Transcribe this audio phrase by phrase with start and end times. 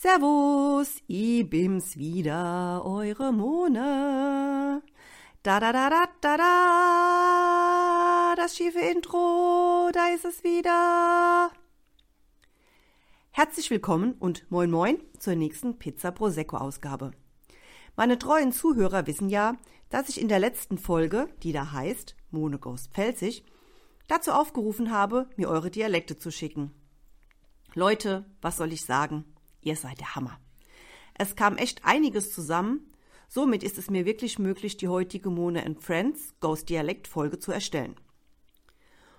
[0.00, 4.80] Servus, ich bin's wieder, eure Mone.
[5.42, 11.50] Da da da da da da, das schiefe Intro, da ist es wieder.
[13.32, 17.10] Herzlich willkommen und moin moin zur nächsten Pizza Prosecco Ausgabe.
[17.96, 19.56] Meine treuen Zuhörer wissen ja,
[19.90, 23.42] dass ich in der letzten Folge, die da heißt Mone Ghost Pfälzig,
[24.06, 26.72] dazu aufgerufen habe, mir eure Dialekte zu schicken.
[27.74, 29.24] Leute, was soll ich sagen?
[29.68, 30.40] Ihr seid der Hammer.
[31.12, 32.90] Es kam echt einiges zusammen.
[33.28, 37.52] Somit ist es mir wirklich möglich, die heutige Mone and Friends Ghost Dialekt Folge zu
[37.52, 37.94] erstellen.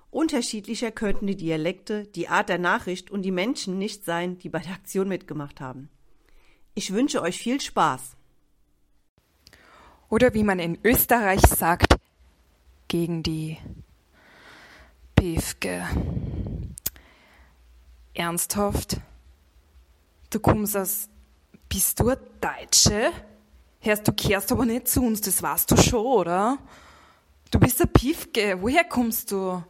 [0.09, 4.57] Unterschiedlicher könnten die Dialekte, die Art der Nachricht und die Menschen nicht sein, die bei
[4.57, 5.88] der Aktion mitgemacht haben.
[6.73, 8.17] Ich wünsche euch viel Spaß.
[10.09, 11.95] Oder wie man in Österreich sagt,
[12.88, 13.59] gegen die
[15.16, 15.88] Piefke.
[18.16, 18.99] Ernsthaft?
[20.29, 21.09] Du kommst aus.
[21.67, 23.11] Bist du eine Deutsche?
[23.80, 26.58] Hörst, du kehrst aber nicht zu uns, das weißt du schon, oder?
[27.52, 29.63] Du bist ein Piefke, woher kommst du?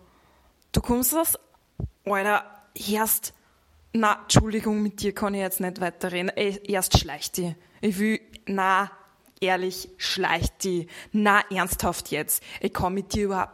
[0.72, 1.38] Du kommst aus.
[2.06, 2.44] Alter,
[2.74, 3.34] erst.
[3.94, 6.30] Na, Entschuldigung, mit dir kann ich jetzt nicht weiterreden.
[6.30, 7.56] Erst schleicht die.
[7.82, 8.20] Ich will.
[8.46, 8.92] Na,
[9.40, 10.88] ehrlich, schleicht die.
[11.12, 12.44] Na, ernsthaft jetzt.
[12.62, 13.54] Ich kann mit dir überhaupt.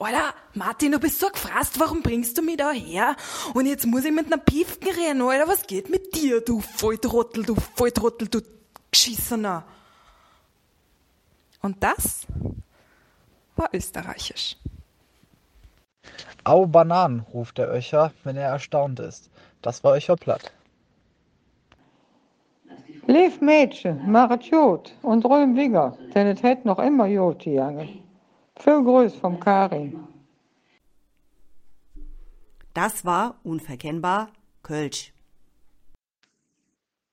[0.00, 3.16] Alter, Martin, du bist so gefrasst, warum bringst du mich da her?
[3.54, 7.44] Und jetzt muss ich mit einer Piefken reden, Alter, was geht mit dir, du Volltrottel,
[7.44, 8.40] du Volltrottel, du
[8.92, 9.64] Geschissener?
[11.62, 12.26] Und das
[13.56, 14.56] war österreichisch.
[16.44, 19.28] Au Bananen, ruft der Öcher, wenn er erstaunt ist.
[19.62, 20.52] Das war Öcher platt.
[23.08, 28.07] Lief Mädchen, machet Jod und röhm Wigger, denn es hätt noch immer Jod gegangen.
[28.58, 30.04] Viel Grüß vom Karin.
[32.74, 35.12] Das war unverkennbar Kölsch.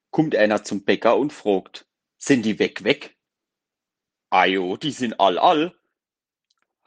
[0.10, 1.86] Kommt einer zum Bäcker und fragt,
[2.18, 3.16] sind die weg weg?
[4.30, 5.76] Ajo, die sind all all.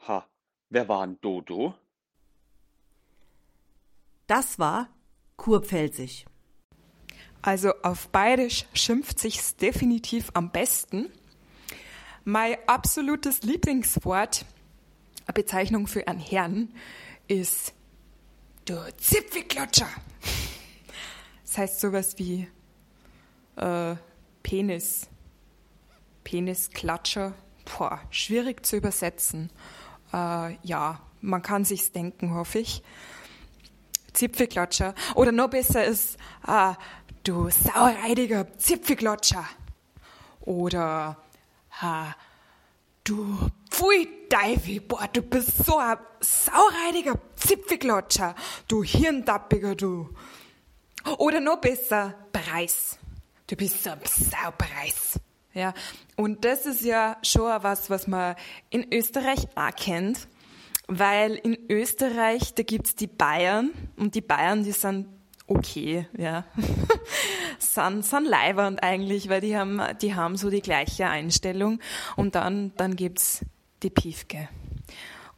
[0.07, 0.27] Ha,
[0.69, 1.73] wer war ein Dodo?
[4.27, 4.89] Das war
[5.37, 6.25] Kurpfälzig.
[7.41, 11.11] Also auf Bayerisch schimpft sich's definitiv am besten.
[12.25, 14.45] Mein absolutes Lieblingswort,
[15.25, 16.69] eine Bezeichnung für einen Herrn,
[17.27, 17.73] ist
[18.65, 19.89] du Zipfelklatscher.
[21.43, 22.47] Das heißt sowas wie
[23.55, 23.95] äh,
[24.43, 25.07] Penis.
[26.23, 27.33] Penisklatscher.
[27.65, 29.49] Boah, schwierig zu übersetzen.
[30.13, 32.83] Äh, ja, man kann sich's denken, hoffe ich.
[34.13, 34.93] Zipfelklatscher.
[35.15, 36.73] Oder noch besser ist, äh,
[37.23, 39.45] du saureidiger Zipfelklatscher.
[40.41, 41.17] Oder
[41.81, 42.15] Ha,
[43.03, 48.35] du Pfui Deivi, boah, du bist so ein saureidiger Zipfelklatscher,
[48.67, 50.09] du Hirntappiger, du.
[51.17, 52.99] Oder noch besser, Preis.
[53.47, 55.19] Du bist so ein Saupreis.
[55.53, 55.73] Ja,
[56.15, 58.35] und das ist ja schon was, was man
[58.69, 60.27] in Österreich auch kennt,
[60.87, 65.07] weil in Österreich, da gibt's die Bayern und die Bayern, die sind
[65.49, 66.45] okay, ja.
[67.59, 71.79] sind, sind leibernd eigentlich, weil die haben, die haben so die gleiche Einstellung.
[72.15, 73.43] Und dann, dann gibt's
[73.83, 74.47] die Piefke.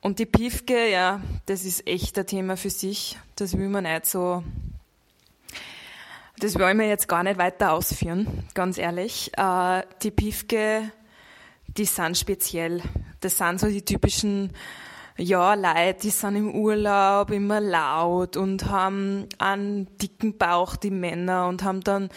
[0.01, 3.17] Und die Piefke, ja, das ist echt ein Thema für sich.
[3.35, 4.43] Das will man nicht so,
[6.39, 9.31] das wollen wir jetzt gar nicht weiter ausführen, ganz ehrlich.
[9.37, 10.91] Äh, die Piefke,
[11.67, 12.81] die sind speziell.
[13.19, 14.51] Das sind so die typischen
[15.21, 21.47] ja, Leute, die sind im Urlaub immer laut und haben einen dicken Bauch, die Männer,
[21.47, 22.09] und haben dann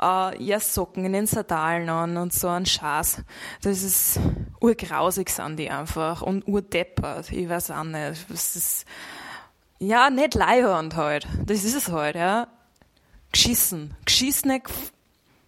[0.00, 3.22] äh, ja Socken in den Sandalen an und so einen Schaß.
[3.62, 4.18] Das ist
[4.60, 7.30] urgrausig sind die einfach und urdeppert.
[7.30, 8.24] Ich weiß auch nicht.
[8.30, 8.86] Das ist,
[9.78, 11.28] ja, nicht leihend halt.
[11.44, 12.48] Das ist es halt, ja.
[13.32, 13.94] Geschissen.
[14.06, 14.62] Geschissene,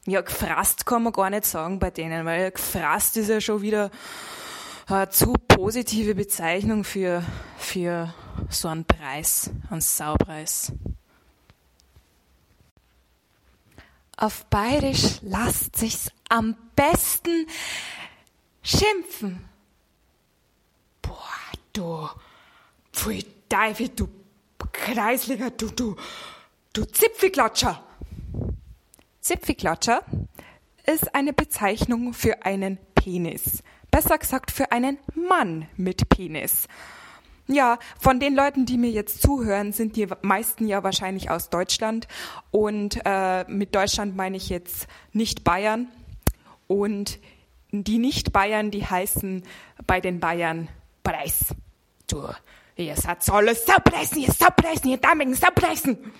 [0.06, 3.90] ja, gefrasst kann man gar nicht sagen bei denen, weil gefrasst ist ja schon wieder
[4.88, 7.22] äh, zu positive Bezeichnung für,
[7.58, 8.14] für
[8.48, 10.72] so einen Preis, einen Saupreis.
[14.16, 17.46] Auf Bayerisch lasst sich's am besten
[18.62, 19.48] schimpfen.
[21.02, 21.18] Boah,
[21.72, 22.08] du,
[22.92, 24.08] pfui Teufel, du
[24.72, 25.96] Kreisliger, du, du,
[26.72, 27.82] du Zipfelklatscher.
[29.20, 30.02] Zipfelklatscher
[30.84, 36.68] ist eine Bezeichnung für einen Penis besser gesagt für einen Mann mit Penis.
[37.46, 42.06] Ja, von den Leuten, die mir jetzt zuhören, sind die meisten ja wahrscheinlich aus Deutschland.
[42.50, 45.88] Und äh, mit Deutschland meine ich jetzt nicht Bayern.
[46.66, 47.18] Und
[47.70, 49.44] die Nicht-Bayern, die heißen
[49.86, 50.68] bei den Bayern
[51.02, 51.54] Preis.
[52.06, 52.28] Du,
[52.76, 56.12] ihr seid alles Saupreisen, ihr Saupreisen, ihr Damen Saupreisen.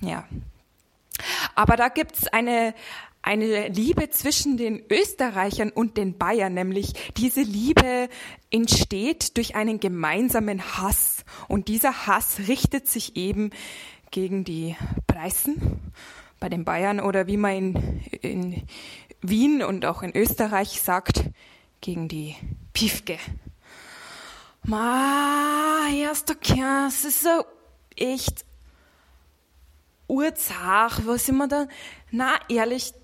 [0.00, 0.24] Ja.
[1.54, 2.74] Aber da gibt's eine,
[3.26, 8.08] eine Liebe zwischen den Österreichern und den Bayern, nämlich diese Liebe
[8.50, 11.24] entsteht durch einen gemeinsamen Hass.
[11.48, 13.50] Und dieser Hass richtet sich eben
[14.12, 14.76] gegen die
[15.08, 15.80] Preußen
[16.38, 18.62] bei den Bayern oder wie man in, in
[19.22, 21.24] Wien und auch in Österreich sagt,
[21.80, 22.36] gegen die
[22.72, 23.18] Piefke.
[24.62, 27.44] Ma, erster Kern, es ist so
[27.96, 28.44] echt
[30.06, 31.66] urzach, was immer da,
[32.12, 32.94] na, ehrlich.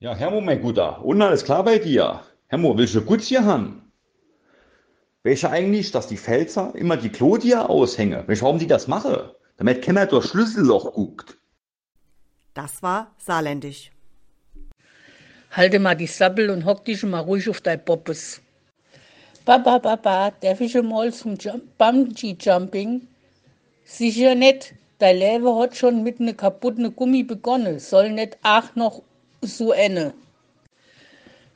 [0.00, 2.22] Ja, Hermo, mein Guter, und alles klar bei dir?
[2.46, 3.92] Hermo, willst du gut hier haben?
[5.22, 8.26] Du eigentlich, dass die Pfälzer immer die Klodia aushängen?
[8.26, 9.16] Du, warum die das machen?
[9.58, 11.36] Damit keiner durch Schlüsselloch guckt.
[12.54, 13.90] Das war saarländisch.
[15.50, 18.40] Halte mal die Sabbel und hock dich schon mal ruhig auf dein Poppes.
[19.44, 23.06] Papa, Papa, darf ich mal zum Jump Bungee Jumping?
[23.84, 24.74] Sicher nicht.
[25.00, 27.78] Dein Leben hat schon mit ne kaputten Gummi begonnen.
[27.78, 29.00] Soll nicht auch noch
[29.40, 30.12] so ende.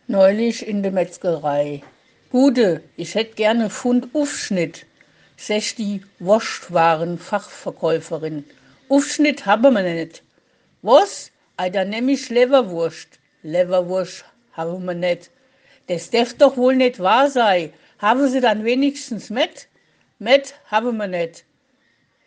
[0.07, 1.83] Neulich in der Metzgerei.
[2.31, 4.87] Gute, ich hätt gerne Pfund Aufschnitt.
[5.37, 8.47] Sech die Wurstwaren-Fachverkäuferin.
[8.89, 10.23] Aufschnitt habe man nicht.
[10.81, 11.31] Was?
[11.59, 13.21] Ei, dann nehm ich Leberwurst.
[13.43, 14.25] Leberwurst
[14.55, 15.31] haben wir nicht.
[15.89, 17.75] Das darf doch wohl nicht wahr sein.
[17.99, 19.69] Haben Sie dann wenigstens mit?
[20.19, 21.45] Mit haben wir nicht.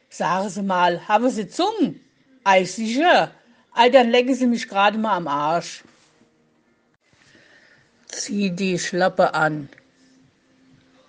[0.09, 2.00] Sagen Sie mal, haben Sie Zungen?
[2.44, 3.31] Ei, sicher.
[3.74, 5.83] Ei, dann lecken Sie mich gerade mal am Arsch.
[8.07, 9.69] Zieh die Schlappe an.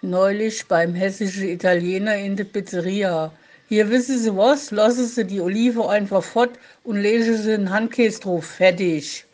[0.02, 3.32] Neulich beim hessischen Italiener in der Pizzeria.
[3.68, 4.70] Hier wissen Sie was?
[4.70, 8.46] Lassen Sie die Olive einfach fort und legen Sie einen Handkäse drauf.
[8.46, 9.24] Fertig.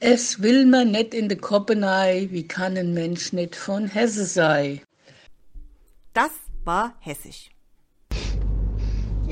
[0.00, 4.82] Es will man nicht in de Koppenei, wie kann ein Mensch nicht von Hesse sei.
[6.12, 6.32] Das
[6.64, 7.50] war hessisch.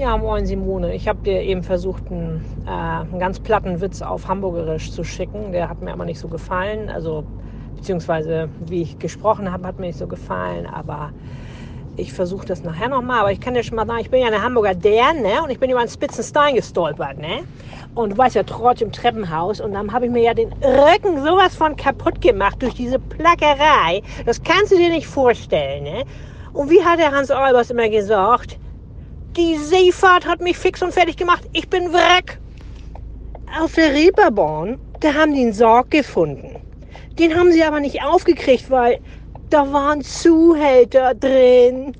[0.00, 0.94] Ja, moin Simone.
[0.94, 5.52] Ich habe dir eben versucht, einen, äh, einen ganz platten Witz auf Hamburgerisch zu schicken.
[5.52, 6.88] Der hat mir aber nicht so gefallen.
[6.88, 7.22] Also,
[7.76, 10.64] beziehungsweise, wie ich gesprochen habe, hat mir nicht so gefallen.
[10.64, 11.12] Aber
[11.98, 13.20] ich versuche das nachher nochmal.
[13.20, 15.42] Aber ich kann dir schon mal sagen, ich bin ja eine Hamburger der, ne?
[15.44, 17.40] Und ich bin über einen spitzen Stein gestolpert, ne?
[17.94, 19.60] Und du weißt ja, Trotz im Treppenhaus.
[19.60, 24.00] Und dann habe ich mir ja den Rücken sowas von kaputt gemacht durch diese Plackerei.
[24.24, 26.04] Das kannst du dir nicht vorstellen, ne?
[26.54, 28.58] Und wie hat der Hans Albers immer gesagt?
[29.36, 31.48] Die Seefahrt hat mich fix und fertig gemacht.
[31.52, 32.40] Ich bin Wrack.
[33.60, 36.60] Auf der Reeperbahn, da haben die einen Sarg gefunden.
[37.18, 38.98] Den haben sie aber nicht aufgekriegt, weil
[39.50, 41.96] da waren Zuhälter drin.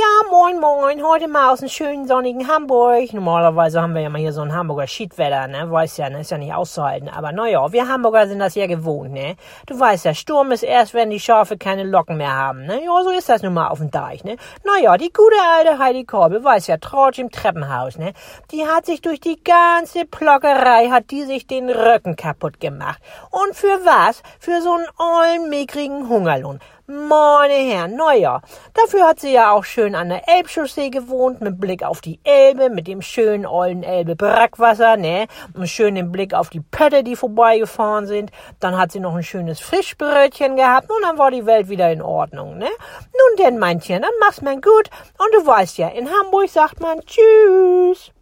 [0.00, 1.02] Ja, moin, moin.
[1.02, 3.12] Heute mal aus einem schönen sonnigen Hamburg.
[3.12, 5.68] Normalerweise haben wir ja mal hier so ein Hamburger Schiedwetter, ne?
[5.72, 6.20] Weiß ja, ne?
[6.20, 7.08] Ist ja nicht auszuhalten.
[7.08, 9.34] Aber naja, wir Hamburger sind das ja gewohnt, ne?
[9.66, 12.80] Du weißt ja, Sturm ist erst, wenn die Schafe keine Locken mehr haben, ne?
[12.84, 14.36] Ja, so ist das nun mal auf dem Deich, ne?
[14.62, 18.12] Naja, die gute alte Heidi Korbe, weiß ja, Trautsch im Treppenhaus, ne?
[18.52, 23.02] Die hat sich durch die ganze Plockerei, hat die sich den Rücken kaputt gemacht.
[23.32, 24.22] Und für was?
[24.38, 26.60] Für so einen ollen, mickrigen Hungerlohn.
[26.90, 28.40] Meine Herren, naja,
[28.72, 32.70] dafür hat sie ja auch schön an der Elbchaussee gewohnt, mit Blick auf die Elbe,
[32.70, 38.06] mit dem schönen ollen Elbe-Brackwasser, ne, und schön den Blick auf die Pötte, die vorbeigefahren
[38.06, 38.30] sind.
[38.58, 42.00] Dann hat sie noch ein schönes Frischbrötchen gehabt und dann war die Welt wieder in
[42.00, 42.70] Ordnung, ne.
[42.70, 44.88] Nun denn, Meinchen, dann mach's man gut
[45.18, 48.12] und du weißt ja, in Hamburg sagt man Tschüss.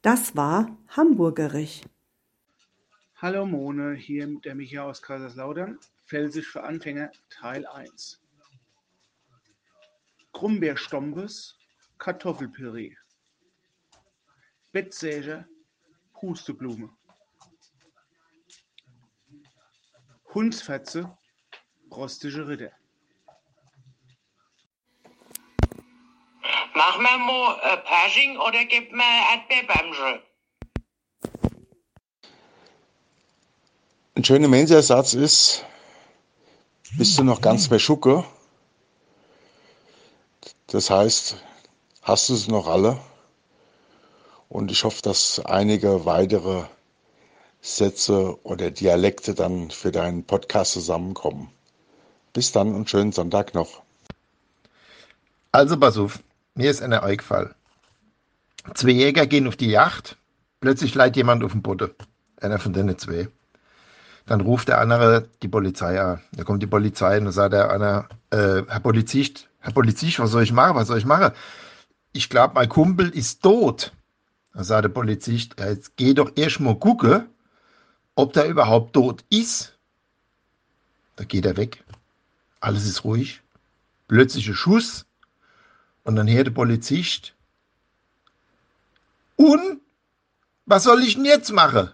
[0.00, 1.82] Das war Hamburgerisch.
[3.16, 5.78] Hallo Mone, hier der Michael aus Kaiserslautern.
[6.12, 8.20] Felsisch für Anfänger Teil 1.
[10.34, 11.56] Krummbeerstombes,
[11.96, 12.94] Kartoffelpüree.
[14.72, 15.48] Bettsäge,
[16.12, 16.90] Pusteblume.
[20.34, 21.16] Hundsfetze,
[21.90, 22.72] rostige Ritter.
[26.74, 29.02] Machen wir mal äh, Pershing oder gibt mir
[29.32, 30.22] Erdbeerbämsche?
[34.14, 35.64] Ein schöner Mensa-Satz ist,
[36.96, 38.24] bist du noch ganz bei Schucke?
[40.66, 41.36] Das heißt,
[42.02, 42.98] hast du es noch alle?
[44.48, 46.64] Und ich hoffe, dass einige weitere
[47.60, 51.50] Sätze oder Dialekte dann für deinen Podcast zusammenkommen.
[52.32, 53.82] Bis dann und schönen Sonntag noch.
[55.52, 56.20] Also pass auf,
[56.54, 57.54] mir ist einer eingefallen.
[58.74, 60.16] Zwei Jäger gehen auf die Yacht,
[60.60, 61.94] plötzlich leiht jemand auf den Boot.
[62.40, 63.28] Einer von denen zwei.
[64.26, 66.20] Dann ruft der andere die Polizei an.
[66.32, 70.30] Da kommt die Polizei und dann sagt der einer, äh, Herr Polizist, Herr Polizist, was
[70.30, 70.76] soll ich machen?
[70.76, 71.32] Was soll ich machen?
[72.12, 73.92] Ich glaube, mein Kumpel ist tot.
[74.54, 77.26] Dann sagt der Polizist, ja, jetzt geh doch erst mal gucken,
[78.14, 79.78] ob der überhaupt tot ist.
[81.16, 81.84] Da geht er weg.
[82.60, 83.42] Alles ist ruhig.
[84.08, 85.06] Plötzlich ein Schuss.
[86.04, 87.34] Und dann hört der Polizist.
[89.36, 89.80] Und?
[90.64, 91.90] Was soll ich denn jetzt machen?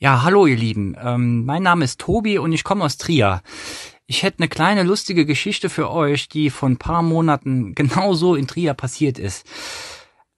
[0.00, 0.96] Ja, hallo ihr Lieben.
[1.00, 3.42] Ähm, mein Name ist Tobi und ich komme aus Trier.
[4.06, 8.48] Ich hätte eine kleine lustige Geschichte für euch, die vor ein paar Monaten genauso in
[8.48, 9.46] Trier passiert ist.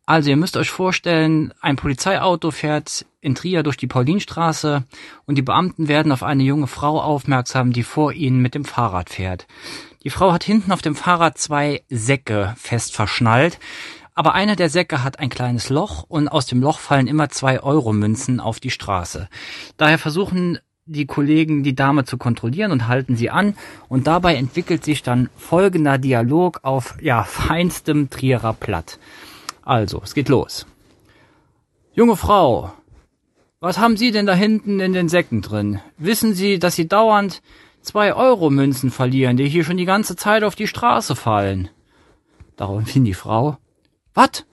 [0.04, 4.84] Also ihr müsst euch vorstellen, ein Polizeiauto fährt in Trier durch die Paulinstraße
[5.24, 9.10] und die Beamten werden auf eine junge Frau aufmerksam, die vor ihnen mit dem Fahrrad
[9.10, 9.48] fährt.
[10.04, 13.58] Die Frau hat hinten auf dem Fahrrad zwei Säcke fest verschnallt,
[14.16, 17.60] aber einer der Säcke hat ein kleines Loch und aus dem Loch fallen immer zwei
[17.62, 19.28] Euro Münzen auf die Straße.
[19.76, 23.54] Daher versuchen die Kollegen die Dame zu kontrollieren und halten sie an
[23.88, 28.98] und dabei entwickelt sich dann folgender Dialog auf ja feinstem Trierer Platt.
[29.62, 30.64] Also, es geht los.
[31.92, 32.72] Junge Frau,
[33.60, 35.80] was haben Sie denn da hinten in den Säcken drin?
[35.98, 37.42] Wissen Sie, dass Sie dauernd
[37.82, 41.68] zwei Euro Münzen verlieren, die hier schon die ganze Zeit auf die Straße fallen?
[42.56, 43.58] Daraufhin die Frau.
[44.16, 44.46] Was?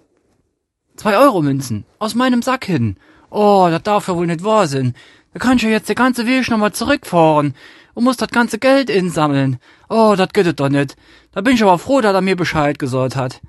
[0.98, 2.98] Zwei Euro Münzen aus meinem Sack hin.
[3.30, 4.94] Oh, das darf ja wohl nicht wahr sein.
[5.32, 7.56] Da kann ich ja jetzt der ganze Weg nochmal zurückfahren
[7.94, 9.60] und muss das ganze Geld insammeln.
[9.88, 10.98] Oh, das geht doch nicht.
[11.32, 13.40] Da bin ich aber froh, dass er mir Bescheid gesagt hat.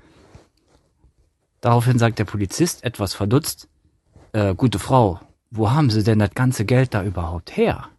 [1.59, 3.67] Daraufhin sagt der Polizist etwas verdutzt,
[4.31, 5.19] äh, gute Frau,
[5.51, 7.89] wo haben Sie denn das ganze Geld da überhaupt her?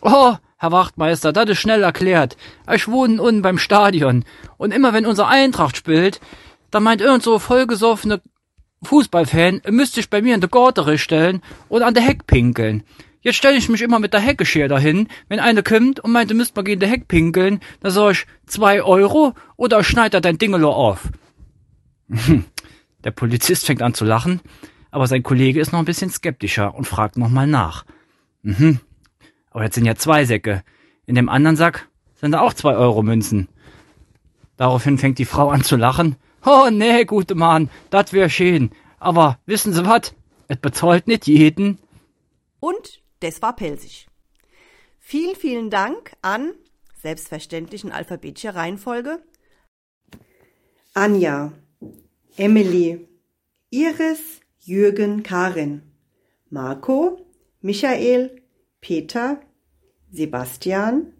[0.00, 2.38] Oh, Herr Wachtmeister, das ist schnell erklärt.
[2.72, 4.24] Ich wohne unten beim Stadion.
[4.56, 6.18] Und immer wenn unser Eintracht spielt,
[6.70, 8.20] dann meint irgend so vollgesoffene
[8.82, 12.84] Fußballfan, müsste ich bei mir in der Gortere stellen oder an der Heck pinkeln.
[13.20, 15.08] Jetzt stelle ich mich immer mit der Heckeschere dahin.
[15.28, 18.26] Wenn eine kommt und meint, du müsst mal gegen der Heck pinkeln, dann sag ich,
[18.46, 21.08] zwei Euro oder schneid er dein Dingelo auf.
[23.04, 24.40] Der Polizist fängt an zu lachen,
[24.90, 27.84] aber sein Kollege ist noch ein bisschen skeptischer und fragt nochmal nach.
[28.42, 28.80] Mhm.
[29.50, 30.62] Aber jetzt sind ja zwei Säcke.
[31.06, 33.48] In dem anderen Sack sind da auch zwei Euro Münzen.
[34.56, 36.16] Daraufhin fängt die Frau an zu lachen.
[36.48, 38.70] Oh nee, gute Mann, das wär schön.
[39.00, 40.14] Aber wissen Sie was?
[40.46, 41.80] Es bezahlt nicht jeden.
[42.60, 44.06] Und das war Pelsig.
[45.00, 46.52] Vielen, vielen Dank an,
[47.02, 49.18] selbstverständlich in alphabetischer Reihenfolge,
[50.94, 51.52] Anja,
[52.36, 53.08] Emily,
[53.70, 55.82] Iris, Jürgen, Karin,
[56.48, 57.26] Marco,
[57.60, 58.40] Michael,
[58.80, 59.40] Peter,
[60.12, 61.12] Sebastian,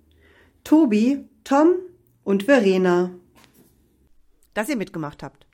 [0.62, 1.74] Tobi, Tom
[2.22, 3.10] und Verena.
[4.56, 5.46] Dass ihr mitgemacht habt.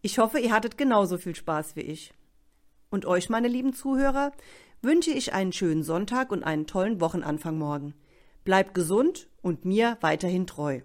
[0.00, 2.14] Ich hoffe, ihr hattet genauso viel Spaß wie ich.
[2.88, 4.32] Und euch, meine lieben Zuhörer,
[4.80, 7.92] wünsche ich einen schönen Sonntag und einen tollen Wochenanfang morgen.
[8.42, 10.80] Bleibt gesund und mir weiterhin treu.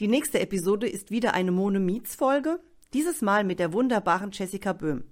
[0.00, 2.60] Die nächste Episode ist wieder eine Mone Meets Folge,
[2.94, 5.04] dieses Mal mit der wunderbaren Jessica Böhm,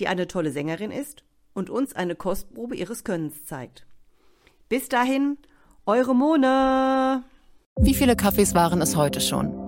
[0.00, 1.22] die eine tolle Sängerin ist
[1.54, 3.86] und uns eine Kostprobe ihres Könnens zeigt.
[4.68, 5.38] Bis dahin,
[5.86, 7.22] eure Mone!
[7.76, 9.67] Wie viele Kaffees waren es heute schon?